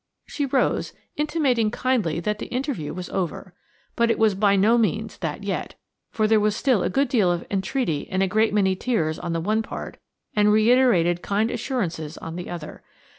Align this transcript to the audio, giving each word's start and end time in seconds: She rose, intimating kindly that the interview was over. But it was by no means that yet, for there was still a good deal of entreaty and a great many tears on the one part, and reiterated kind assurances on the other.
She 0.25 0.47
rose, 0.47 0.93
intimating 1.15 1.69
kindly 1.69 2.19
that 2.21 2.39
the 2.39 2.47
interview 2.47 2.91
was 2.91 3.07
over. 3.11 3.53
But 3.95 4.09
it 4.09 4.17
was 4.17 4.33
by 4.33 4.55
no 4.55 4.75
means 4.79 5.19
that 5.19 5.43
yet, 5.43 5.75
for 6.09 6.25
there 6.25 6.39
was 6.39 6.55
still 6.55 6.81
a 6.81 6.89
good 6.89 7.07
deal 7.07 7.31
of 7.31 7.45
entreaty 7.51 8.09
and 8.09 8.23
a 8.23 8.27
great 8.27 8.51
many 8.51 8.75
tears 8.75 9.19
on 9.19 9.33
the 9.33 9.39
one 9.39 9.61
part, 9.61 9.99
and 10.35 10.51
reiterated 10.51 11.21
kind 11.21 11.51
assurances 11.51 12.17
on 12.17 12.35
the 12.35 12.49
other. 12.49 12.81